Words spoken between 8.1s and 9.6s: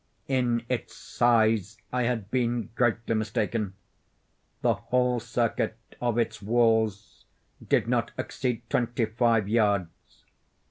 exceed twenty five